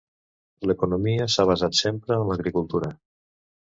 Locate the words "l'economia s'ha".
0.69-1.45